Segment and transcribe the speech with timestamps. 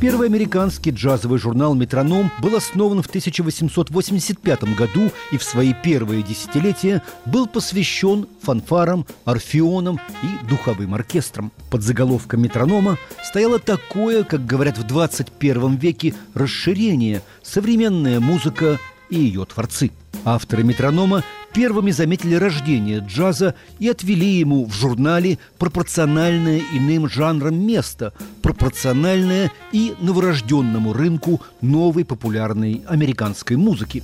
[0.00, 7.02] Первый американский джазовый журнал «Метроном» был основан в 1885 году и в свои первые десятилетия
[7.24, 11.50] был посвящен фанфарам, орфеонам и духовым оркестрам.
[11.68, 18.78] Под заголовком «Метронома» стояло такое, как говорят в 21 веке, расширение, современная музыка
[19.10, 19.90] и ее творцы.
[20.24, 28.12] Авторы «Метронома» первыми заметили рождение джаза и отвели ему в журнале пропорциональное иным жанрам место,
[28.42, 34.02] пропорциональное и новорожденному рынку новой популярной американской музыки.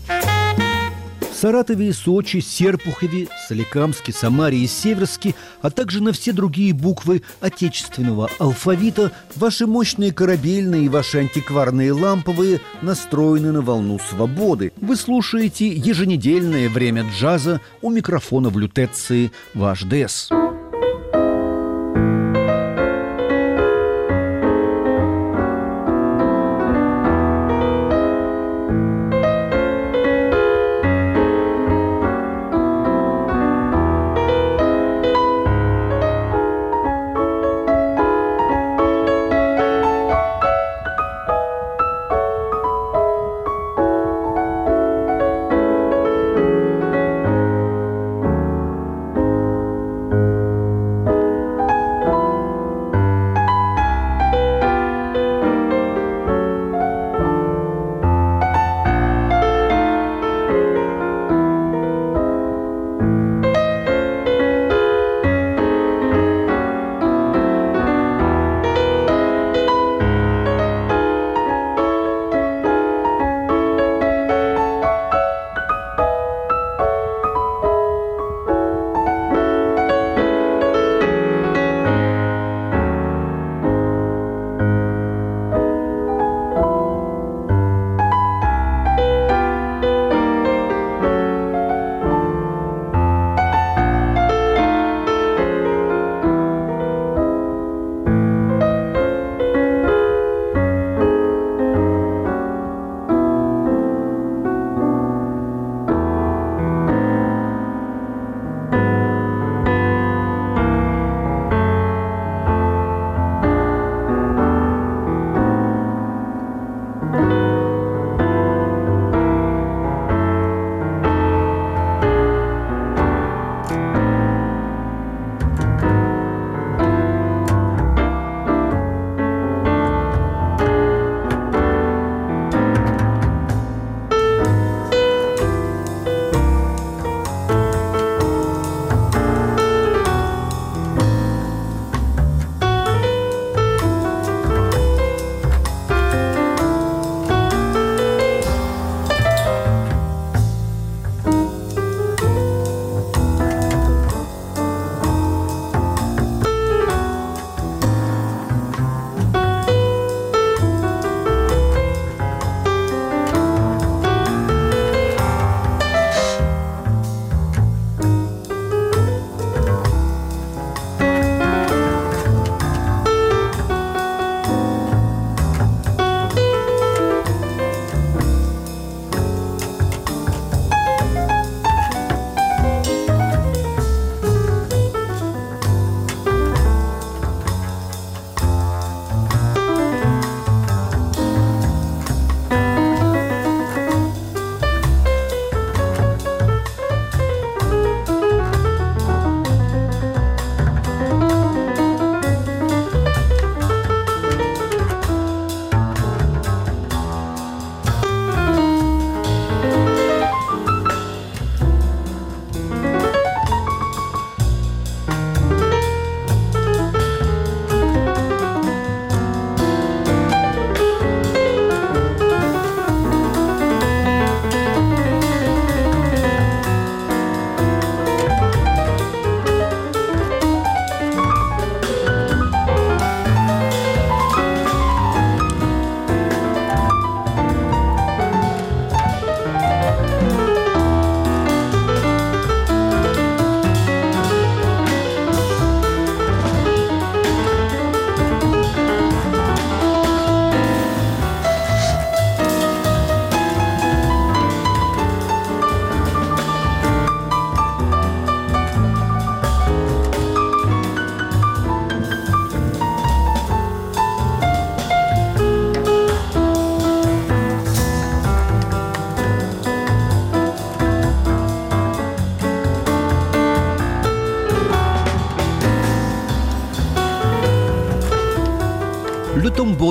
[1.45, 8.31] Саратове и Сочи, Серпухове, Соликамске, Самаре и Северске, а также на все другие буквы отечественного
[8.39, 14.73] алфавита ваши мощные корабельные и ваши антикварные ламповые настроены на волну свободы.
[14.81, 20.31] Вы слушаете еженедельное время джаза у микрофона в лютеции «Ваш ДС».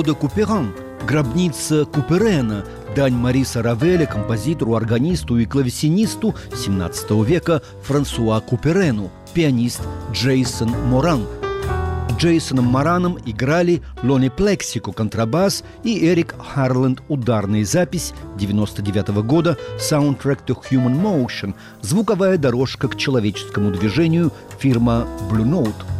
[0.02, 0.72] Де Куперан,
[1.06, 2.64] гробница Куперена,
[2.96, 9.82] дань Мариса Равеля, композитору, органисту и клавесинисту XVII века Франсуа Куперену, пианист
[10.12, 11.26] Джейсон Моран–
[12.16, 20.38] Джейсоном Мараном играли Лони Плексико контрабас и Эрик Харленд ударная запись 99 -го года Soundtrack
[20.46, 25.74] to Human Motion звуковая дорожка к человеческому движению фирма Blue Note–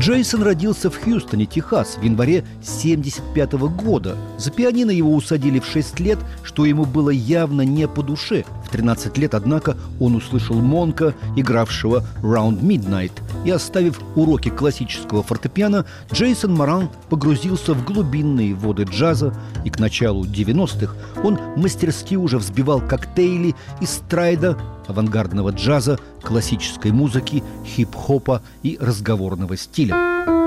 [0.00, 4.16] Джейсон родился в Хьюстоне, Техас, в январе 1975 года.
[4.38, 8.46] За пианино его усадили в 6 лет, что ему было явно не по душе.
[8.70, 13.10] В 13 лет, однако, он услышал Монка, игравшего «Round Midnight»,
[13.44, 19.34] и, оставив уроки классического фортепиано, Джейсон Маран погрузился в глубинные воды джаза,
[19.64, 20.94] и к началу 90-х
[21.24, 24.56] он мастерски уже взбивал коктейли из страйда,
[24.86, 30.39] авангардного джаза, классической музыки, хип-хопа и разговорного стиля.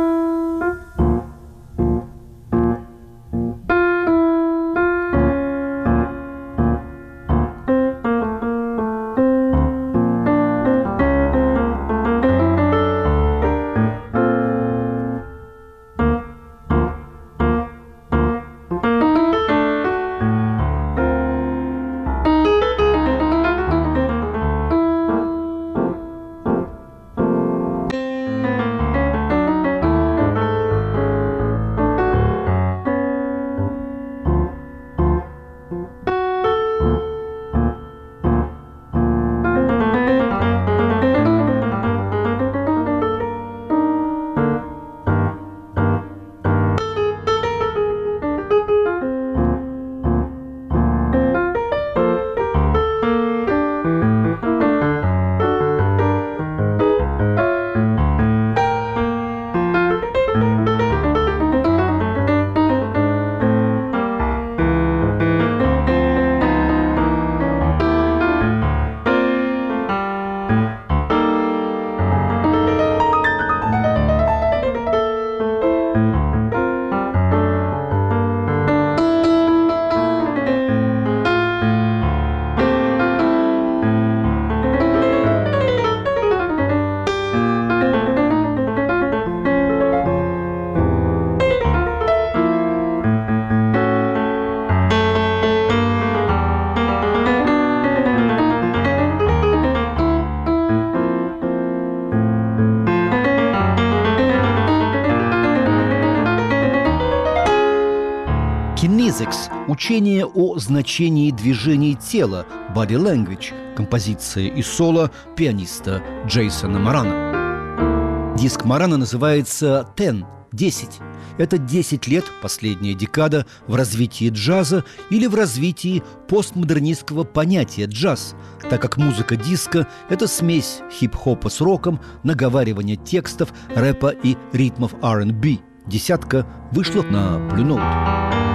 [109.84, 118.34] Учение о значении движений тела, body language, композиция и соло пианиста Джейсона Марана.
[118.38, 121.02] Диск Марана называется «Ten»– «10».
[121.38, 128.36] Это 10 лет, последняя декада, в развитии джаза или в развитии постмодернистского понятия джаз,
[128.70, 135.58] так как музыка диска– это смесь хип-хопа с роком, наговаривание текстов, рэпа и ритмов R&B.
[135.88, 138.53] Десятка вышла на Blue Note.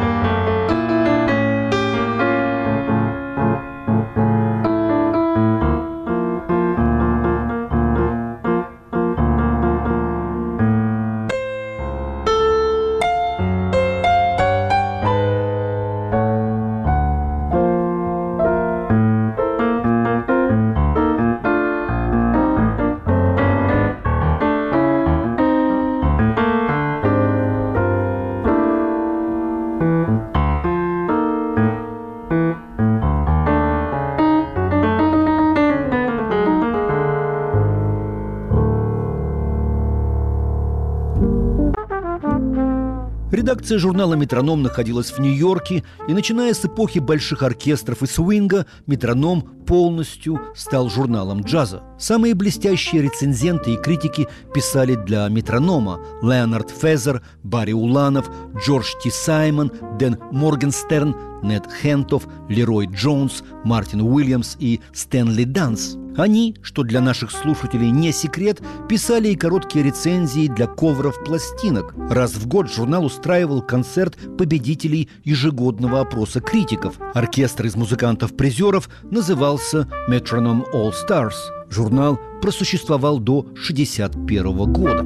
[43.59, 49.43] Редакция журнала «Метроном» находилась в Нью-Йорке, и начиная с эпохи больших оркестров и свинга, «Метроном»
[49.67, 51.83] полностью стал журналом джаза.
[51.99, 58.31] Самые блестящие рецензенты и критики писали для «Метронома» Леонард Фезер, Барри Уланов,
[58.65, 66.57] Джордж Ти Саймон, Дэн Моргенстерн, Нэт Хентофф, Лерой Джонс, Мартин Уильямс и Стэнли Данс– они,
[66.63, 71.95] что для наших слушателей не секрет, писали и короткие рецензии для ковров пластинок.
[72.11, 76.99] Раз в год журнал устраивал концерт победителей ежегодного опроса критиков.
[77.15, 81.37] Оркестр из музыкантов-призеров назывался «Metronome All Stars».
[81.71, 85.05] Журнал просуществовал до 1961 года.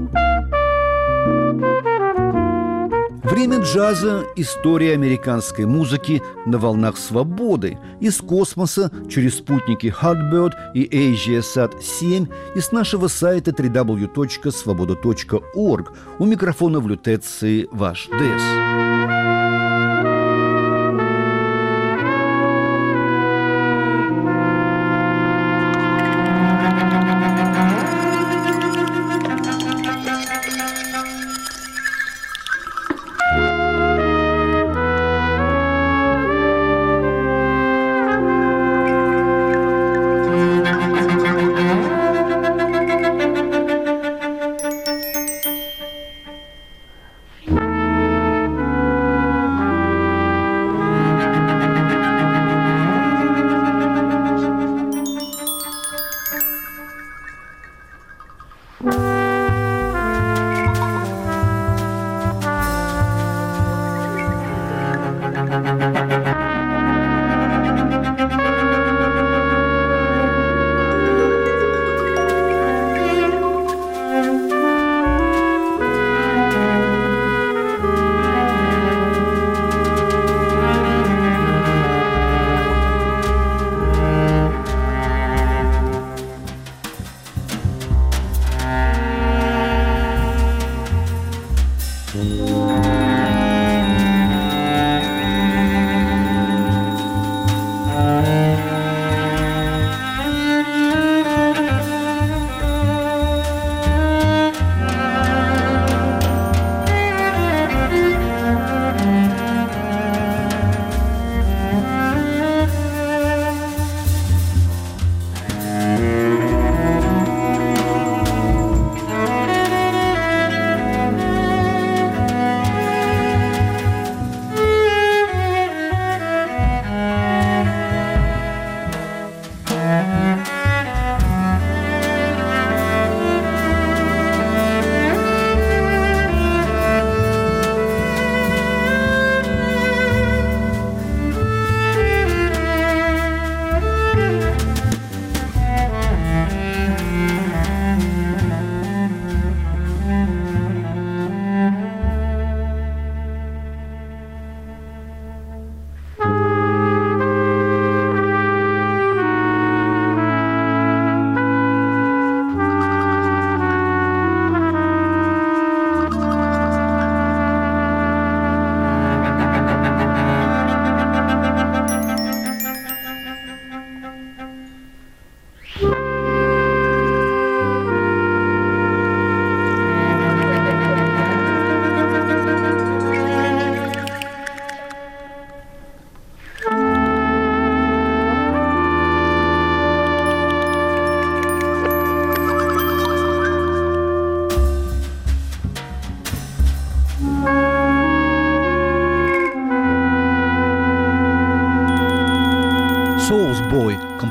[3.33, 7.79] Время джаза– история американской музыки на волнах свободы.
[7.99, 15.93] Из космоса через спутники Hotbird и AsiaSat-7 и с нашего сайта www.svoboda.org.
[16.19, 18.43] У микрофона в лютеции ваш Дес.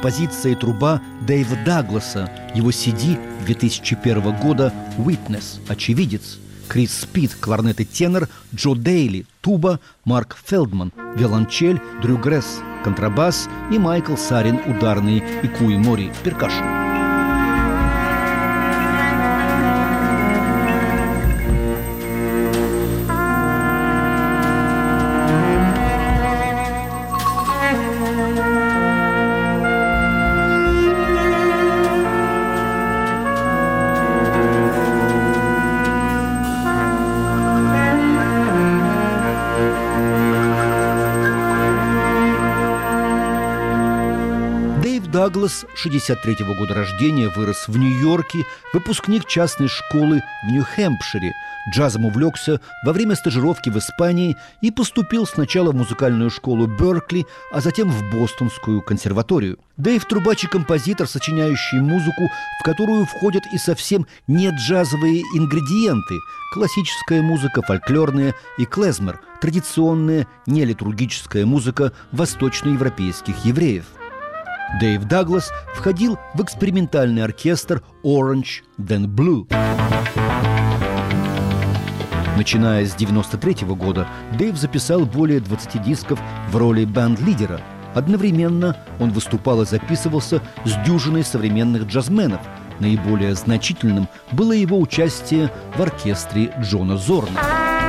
[0.02, 7.86] Композиция и труба Дэйва Дагласа, его CD 2001 года «Witness»– «Очевидец», Крис Спид, кларнет и
[7.86, 13.48] тенор, Джо Дейли, туба, Марк Фелдман, виолончель, Дрю Гресс, контрабас.
[13.72, 15.22] И Майкл Сарин, ударный.
[15.44, 16.81] И Куи Мори, перкашн.
[45.42, 51.34] Даглас, 63 -го года рождения, вырос в Нью-Йорке, выпускник частной школы в Нью-Хэмпшире.
[51.74, 57.60] Джазом увлекся во время стажировки в Испании и поступил сначала в музыкальную школу Беркли, а
[57.60, 59.58] затем в Бостонскую консерваторию.
[59.78, 62.30] Дэйв– трубач и композитор, сочиняющий музыку,
[62.60, 66.20] в которую входят и совсем не джазовые ингредиенты–
[66.54, 73.86] классическая музыка, фольклорная и клезмер– традиционная нелитургическая музыка восточноевропейских евреев–
[74.80, 79.48] Дэйв Даглас входил в экспериментальный оркестр Orange Then Blue.
[82.38, 87.62] Начиная с 1993 года, Дэйв записал более 20 дисков в роли банд-лидера.
[87.94, 92.42] Одновременно он выступал и записывался с дюжиной современных джазменов.
[92.80, 97.81] Наиболее значительным было его участие в оркестре Джона Зорна.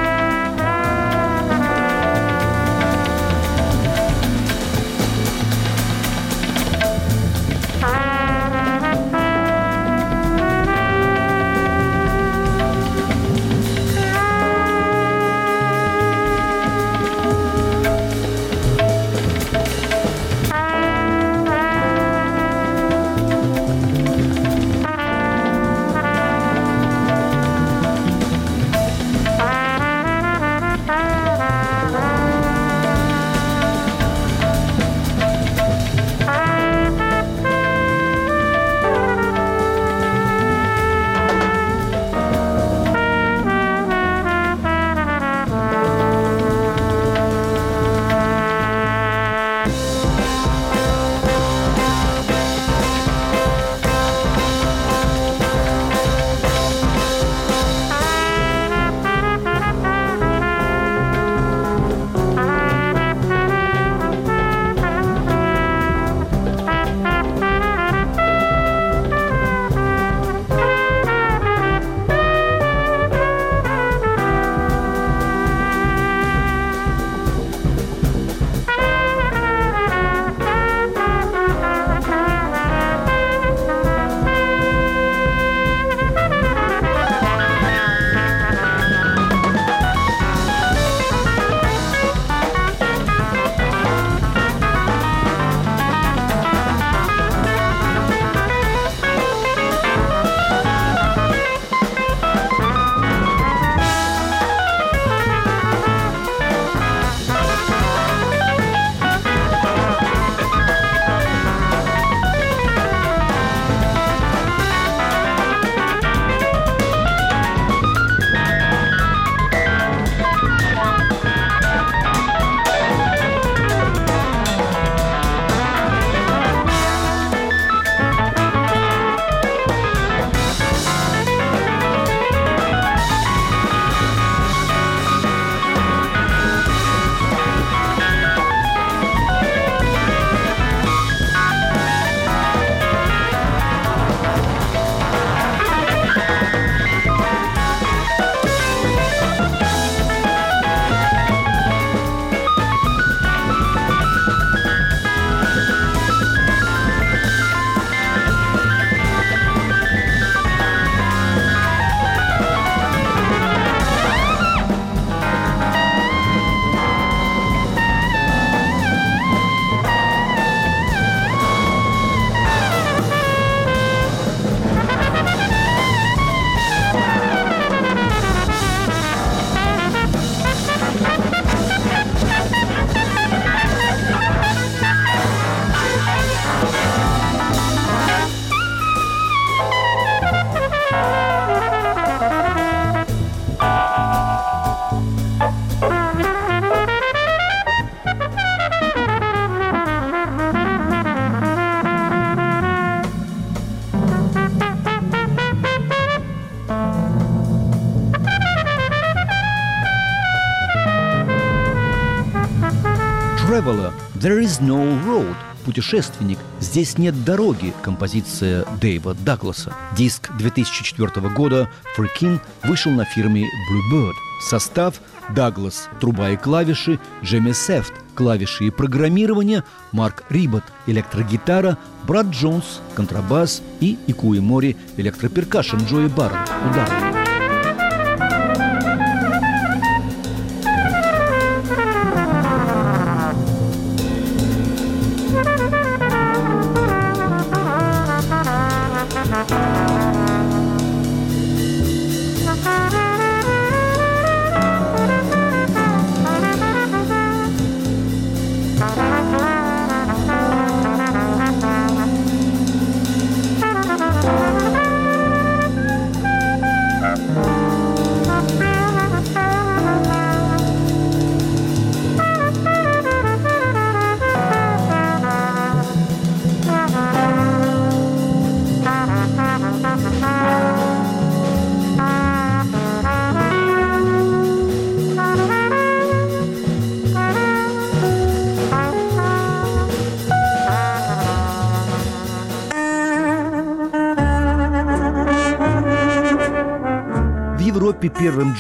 [214.53, 215.35] Is no road,
[215.65, 216.39] «Путешественник.
[216.61, 219.73] Здесь нет дороги» композиция Дэйва Дагласа.
[219.97, 224.13] Диск 2004 года «For King» вышел на фирме Bluebird.
[224.49, 229.63] Состав– Даглас, труба и клавиши, Джемми Сефт, клавиши и программирование,
[229.93, 237.22] Марк Рибот, электрогитара, Брат Джонс, контрабас и Икуи Мори, электроперкашн Джои Барретт, удар.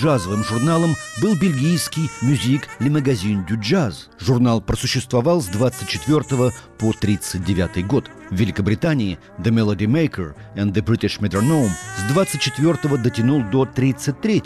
[0.02, 4.08] Джазовым журналом был бельгийский «Мюзик Le Magazine du Jazz».
[4.22, 8.08] Журнал просуществовал с 24 по 39 год.
[8.30, 14.42] В Великобритании «The Melody Maker» and «The British Metronome» с 24 дотянул до 33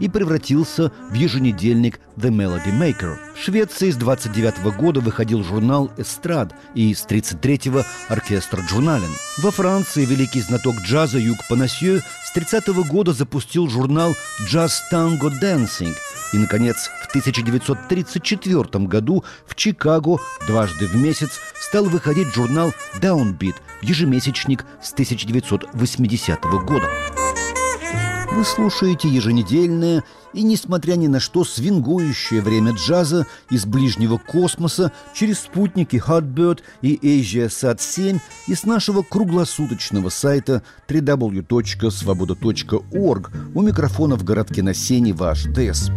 [0.00, 3.18] и превратился в еженедельник «The Melody Maker».
[3.36, 9.10] В Швеции с 29 года выходил журнал «Эстрад» и с 33-го «Оркестр Джурнален».
[9.42, 14.14] Во Франции великий знаток джаза Юг Панасье с 30 -го года запустил журнал
[14.46, 15.94] «Джаз Танго Dancing»,
[16.32, 24.64] и, наконец, в 1934 году в Чикаго дважды в месяц стал выходить журнал «Downbeat», ежемесячник
[24.82, 26.88] с 1980 года.
[28.30, 35.40] Вы слушаете еженедельное и, несмотря ни на что, свингующее время джаза из ближнего космоса через
[35.40, 44.74] спутники Hotbird и AsiaSat-7 и с нашего круглосуточного сайта www.svoboda.org у микрофона в городке на
[44.74, 45.90] Сене ваш ДЭС.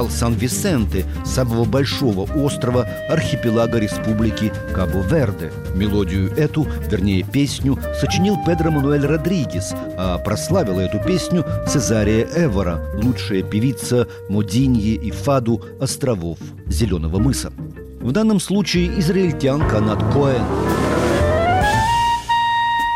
[0.00, 5.52] Карнавал Сан-Висенте, самого большого острова архипелага республики Кабо-Верде.
[5.74, 13.42] Мелодию эту, вернее песню, сочинил Педро Мануэль Родригес, а прославила эту песню Цезария Эвора, лучшая
[13.42, 17.52] певица Модиньи и Фаду островов Зеленого мыса.
[18.00, 20.42] В данном случае израильтянка Анат Коэн.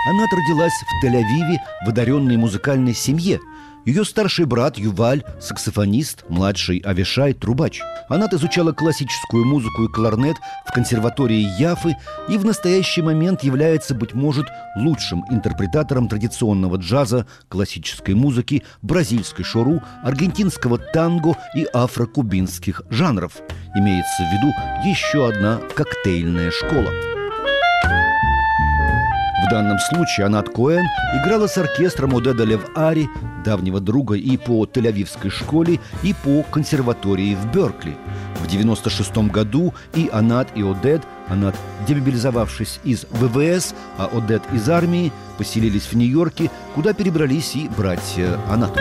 [0.06, 3.40] Анат родилась в Тель-Авиве в одаренной музыкальной семье–
[3.84, 7.80] ее старший брат Юваль– саксофонист, младший Авишай– трубач.
[8.08, 11.96] Она изучала классическую музыку и кларнет в консерватории Яфы
[12.28, 19.82] и в настоящий момент является, быть может, лучшим интерпретатором традиционного джаза, классической музыки, бразильской шору,
[20.02, 23.42] аргентинского танго и афро-кубинских жанров.
[23.74, 26.90] Имеется в виду еще одна коктейльная школа–
[29.44, 33.08] в данном случае Анат Коэн играла с оркестром Одеда Лев Ари,
[33.44, 37.96] давнего друга и по Тель-Авивской школе, и по консерватории в Беркли.
[38.40, 41.54] В 96 году и Анат, и Одед, Анат,
[41.86, 48.80] демобилизовавшись из ВВС, а Одед из армии, поселились в Нью-Йорке, куда перебрались и братья Анату.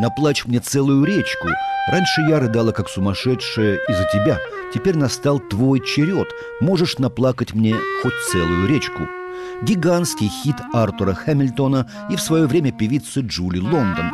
[0.00, 1.48] «Наплачь мне целую речку».
[1.90, 4.38] Раньше я рыдала, как сумасшедшая, из-за тебя.
[4.72, 6.28] Теперь настал твой черед.
[6.60, 9.08] Можешь наплакать мне хоть целую речку.
[9.62, 14.10] Гигантский хит Артура Хэмилтона и в свое время певицы Джули Лондон.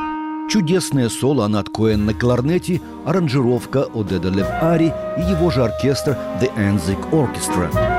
[0.48, 6.50] Чудесное соло Анат Коэн на кларнете, аранжировка Одеда Лев Ари и его же оркестр The
[6.56, 7.95] Enzik Orchestra.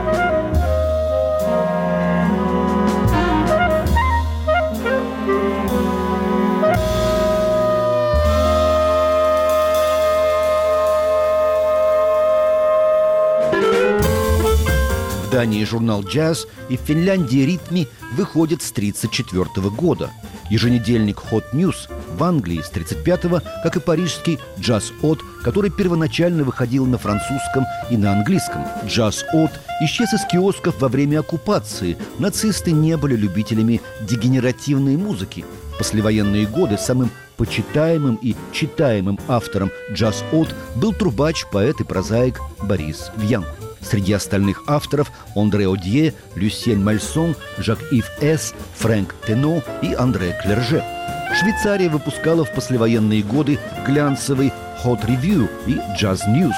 [15.38, 20.10] Издании журнал «Джаз» и в Финляндии «Ритми» выходит с 1934 года.
[20.50, 26.88] Еженедельник «Hot News» в Англии с 1935 как и парижский «Джаз От», который первоначально выходил
[26.88, 28.66] на французском и на английском.
[28.88, 29.52] «Джаз От»
[29.84, 31.98] исчез из киосков во время оккупации.
[32.18, 35.46] Нацисты не были любителями дегенеративной музыки.
[35.78, 43.12] Послевоенные годы самым почитаемым и читаемым автором «Джаз От» был трубач, поэт и прозаик Борис
[43.18, 43.46] Вьян.
[43.82, 50.84] Среди остальных авторов Андре Одье, Люсьен Мальсон, Жак-Ив С., Фрэнк Тено и Андре Клерже.
[51.40, 54.52] Швейцария выпускала в послевоенные годы глянцевый
[54.84, 56.56] Hot Review и Jazz News.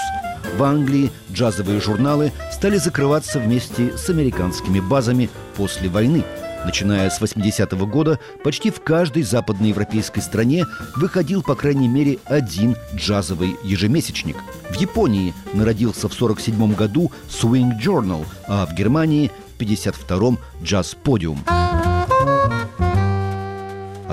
[0.58, 6.24] В Англии джазовые журналы стали закрываться вместе с американскими базами после войны–
[6.66, 13.56] Начиная с 80-го года, почти в каждой западноевропейской стране выходил, по крайней мере, один джазовый
[13.64, 14.38] ежемесячник.
[14.70, 21.59] В Японии народился в 47 году Swing Journal, а в Германии в 52-м Jazz Podium.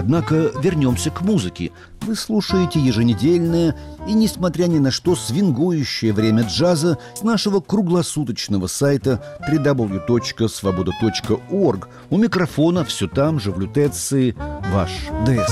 [0.07, 1.73] Однако вернемся к музыке.
[2.03, 3.75] Вы слушаете еженедельное
[4.07, 11.89] и, несмотря ни на что, свингующее время джаза с нашего круглосуточного сайта www.svoboda.org.
[12.11, 14.37] У микрофона все там же в лютеции
[14.73, 14.93] ваш
[15.27, 15.51] ДС.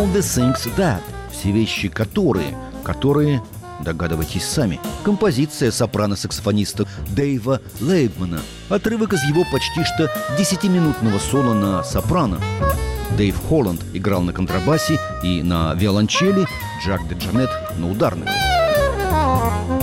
[0.00, 3.42] All the things that– все вещи, которые, которые,
[3.84, 4.80] догадывайтесь сами.
[5.04, 8.40] Композиция сопрано-саксофониста Дэйва Лейбмана.
[8.70, 12.40] Отрывок из его почти что десятиминутного соло на сопрано.
[13.18, 16.46] Дэйв Холланд играл на контрабасе и на виолончели,
[16.82, 18.30] Джак де Джанет на ударных.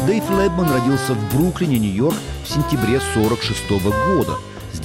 [0.07, 3.70] Дэйв Лейбман родился в Бруклине, Нью-Йорк в сентябре 1946
[4.15, 4.34] года.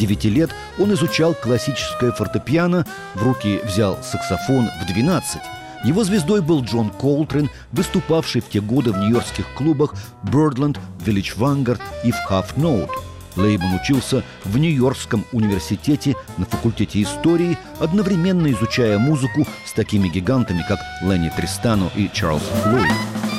[0.02, 0.50] С 9 лет
[0.80, 2.84] он изучал классическое фортепиано,
[3.14, 5.40] в руки взял саксофон в 12.
[5.84, 9.94] Его звездой был Джон Колтрин, выступавший в те годы в нью-йоркских клубах
[10.24, 10.76] Birdland,
[11.06, 12.90] Village Vanguard и в Half Note.
[13.36, 20.80] Лейбман учился в Нью-Йоркском университете на факультете истории, одновременно изучая музыку с такими гигантами, как
[21.02, 23.31] Ленни Тристано и Чарльз Ллойд.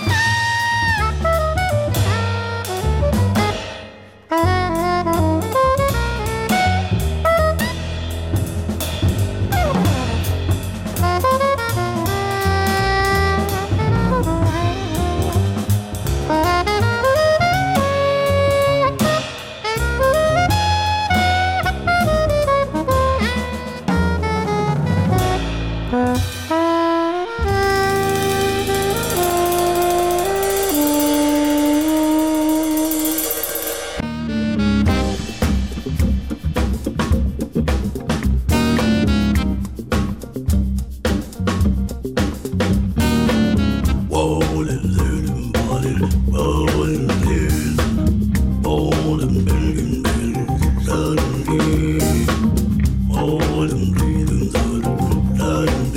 [53.24, 54.84] Oğlum duydum zor,
[55.40, 55.94] darım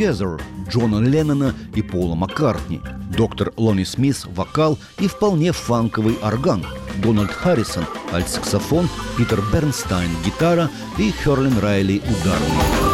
[0.00, 2.80] Together Джона Леннона и Пола Маккартни,
[3.14, 6.64] доктор Лони Смис– вокал и вполне фанковый орган,
[7.02, 8.88] Дональд Харрисон– альтсаксофон,
[9.18, 12.89] Питер Бернстайн– гитара и Херлин Райли– ударный.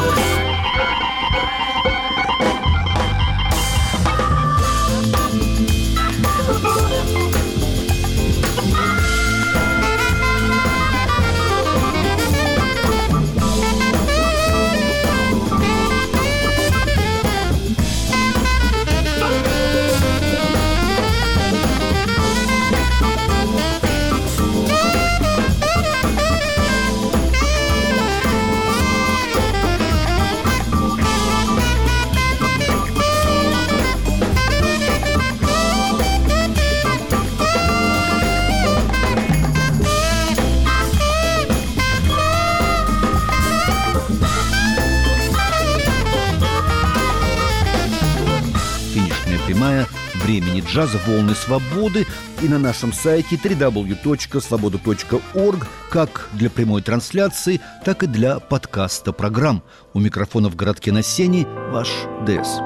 [50.76, 52.06] Джаза «Волны свободы»
[52.42, 59.62] и на нашем сайте www.svoboda.org как для прямой трансляции, так и для подкаста программ.
[59.94, 61.88] У микрофона в городке на Сене ваш
[62.26, 62.58] ДС.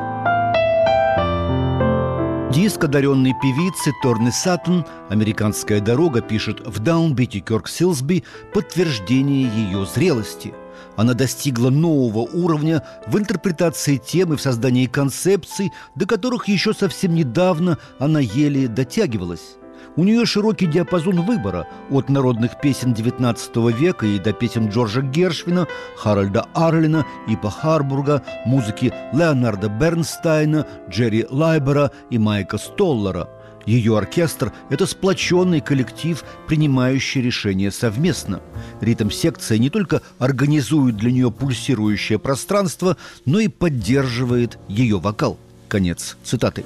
[2.52, 10.52] Диск одаренной певицы Торны Саттон «Американская дорога» пишет в даунбите Кёрк Силсби подтверждение ее зрелости.
[10.96, 17.78] Она достигла нового уровня в интерпретации темы, в создании концепций, до которых еще совсем недавно
[17.98, 19.56] она еле дотягивалась.
[19.96, 25.66] У нее широкий диапазон выбора от народных песен XIX века и до песен Джорджа Гершвина,
[25.96, 33.28] Харальда Арлина, Ипа Харбурга, музыки Леонарда Бернстайна, Джерри Лайбера и Майка Столлера–
[33.66, 38.40] ее оркестр– это сплоченный коллектив, принимающий решения совместно.
[38.80, 45.38] Ритм-секция не только организует для нее пульсирующее пространство, но и поддерживает ее вокал.
[45.68, 46.64] Конец цитаты.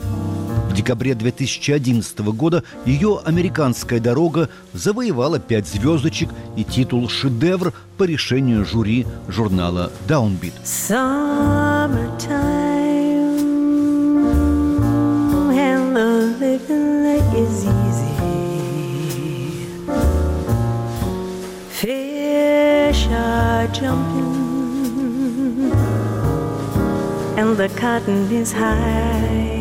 [0.71, 8.65] В декабре 2011 года ее «Американская дорога» завоевала пять звездочек и титул «Шедевр» по решению
[8.65, 10.55] жюри журнала «Даунбит».
[10.65, 12.64] is
[23.73, 24.45] jumping
[27.37, 29.61] and the cotton is high.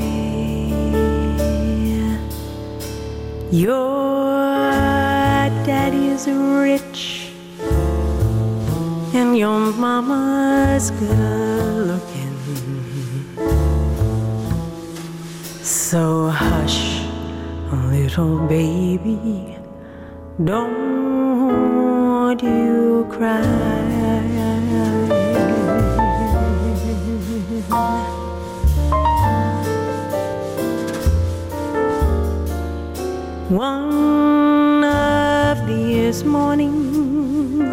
[3.51, 4.33] Your
[5.65, 7.31] daddy's rich,
[9.13, 12.37] and your mama's good looking.
[15.63, 17.05] So hush,
[17.71, 19.57] little baby,
[20.43, 21.72] don't
[22.41, 23.41] you cry.
[33.49, 37.67] One of these mornings,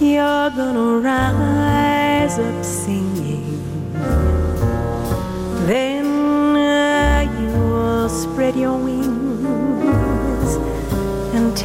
[0.00, 3.27] you're gonna rise up singing.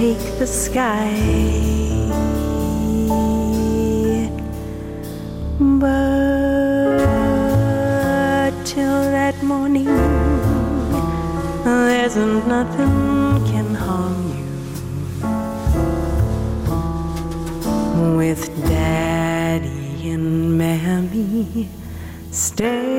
[0.04, 1.08] Take the sky.
[5.84, 6.92] But
[8.66, 9.92] till that morning,
[11.64, 12.18] there's
[12.56, 12.96] nothing
[13.52, 14.48] can harm you
[18.18, 21.70] with daddy and mammy
[22.30, 22.93] standing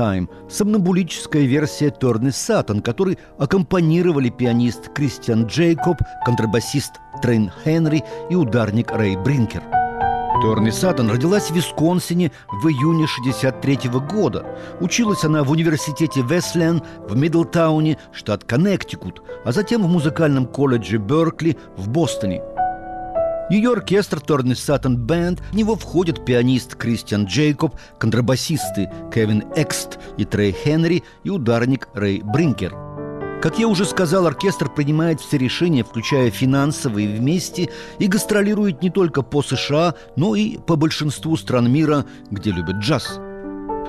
[0.00, 6.92] «Summertime»– сомнамбулическая версия Тирни Саттон, которой аккомпанировали пианист Кристиан Джейкоб, контрабасист
[7.22, 9.62] Трей Хенри и ударник Рэй Бринкер.
[10.42, 12.32] Тирни Саттон родилась в Висконсине
[12.62, 14.46] в июне 63 года.
[14.80, 21.58] Училась она в университете Веслен в Мидлтауне, штат Коннектикут, а затем в музыкальном колледже Беркли
[21.76, 22.40] в Бостоне.
[23.50, 30.24] Ее оркестр Тирни Саттон Band, в него входят пианист Кристиан Джейкоб, контрабасисты Кевин Экст и
[30.24, 32.72] Трей Хенри и ударник Рэй Бринкер.
[33.42, 39.22] Как я уже сказал, оркестр принимает все решения, включая финансовые вместе, и гастролирует не только
[39.22, 43.18] по США, но и по большинству стран мира, где любят джаз.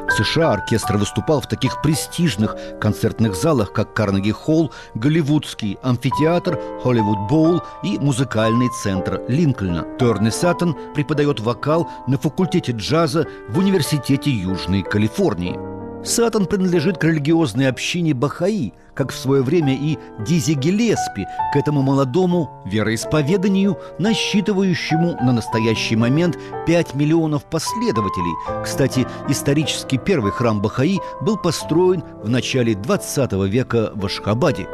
[0.07, 7.61] В США оркестр выступал в таких престижных концертных залах, как Карнеги-холл, Голливудский амфитеатр, Холливуд Боул
[7.83, 9.83] и музыкальный центр Линкольна.
[9.97, 15.80] Торни Саттон преподает вокал на факультете джаза в Университете Южной Калифорнии.
[16.03, 21.83] Саттон принадлежит к религиозной общине Бахаи, как в свое время и Дизи Гелеспи, к этому
[21.83, 28.33] молодому вероисповеданию, насчитывающему на настоящий момент 5 миллионов последователей.
[28.63, 34.67] Кстати, исторически первый храм Бахаи был построен в начале 20 века в Ашхабаде.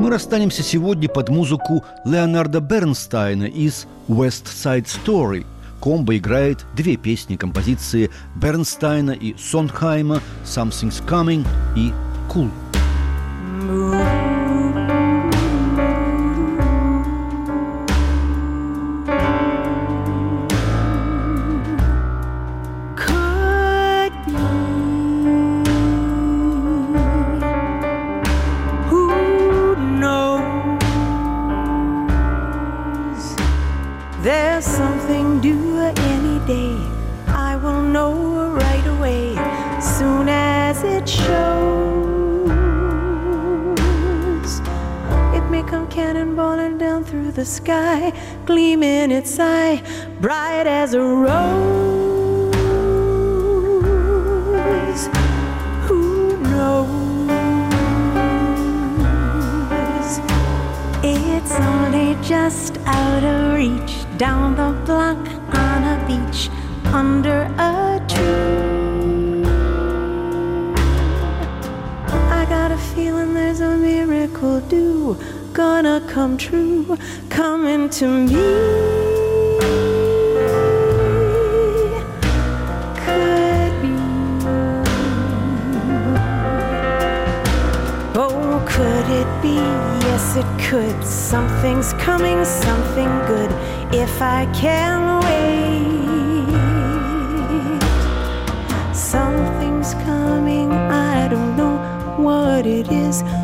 [0.00, 5.46] Мы расстанемся сегодня под музыку Леонарда Бернстайна из «West Side Story»,
[5.86, 11.92] Комбо играет две песни композиции Бернстайна и Сонхайма «Something's Coming» и
[12.28, 12.50] «Cool».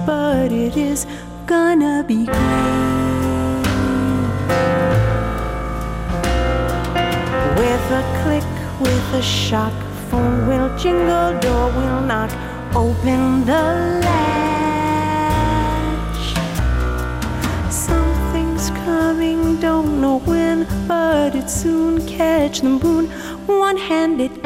[0.07, 1.07] But it is
[1.47, 3.63] gonna be great.
[7.59, 8.45] With a click,
[8.81, 9.73] with a shock,
[10.11, 12.31] phone will jingle, door will knock.
[12.75, 13.63] Open the
[14.05, 14.63] latch.
[17.71, 23.11] Something's coming, don't know when, but it soon catch the moon,
[23.47, 24.42] one-handed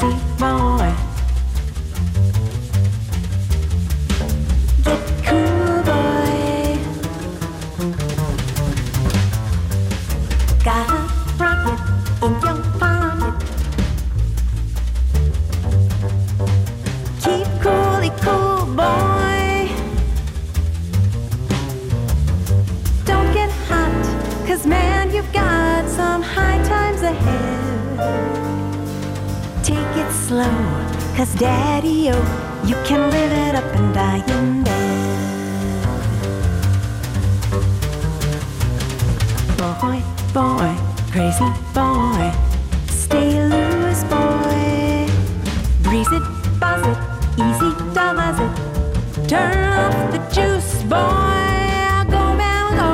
[0.00, 0.95] boy.
[30.26, 30.58] Slow,
[31.16, 35.06] cause daddy, oh, you can live it up and die in bed.
[39.56, 40.02] Boy,
[40.34, 40.74] boy,
[41.12, 42.32] crazy boy,
[42.88, 45.06] stay loose, boy.
[45.84, 46.26] Breeze it,
[46.58, 46.98] buzz it,
[47.46, 48.54] easy does it.
[49.28, 51.46] Turn off the juice, boy.
[52.10, 52.90] Go man, go,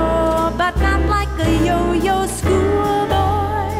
[0.59, 3.73] but not like a yo-yo schoolboy.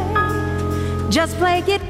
[1.11, 1.82] Just play it.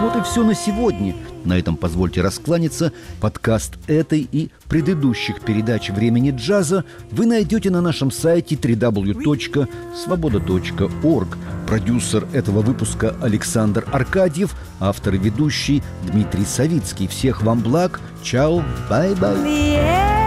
[0.00, 1.14] Вот и все на сегодня.
[1.44, 2.92] На этом позвольте раскланяться.
[3.20, 11.36] Подкаст этой и предыдущих передач «Времени джаза» вы найдете на нашем сайте www.svoboda.org.
[11.66, 17.06] Продюсер этого выпуска Александр Аркадьев, автор и ведущий Дмитрий Савицкий.
[17.06, 18.00] Всех вам благ.
[18.22, 19.36] Чао, bye-bye.
[19.36, 20.19] The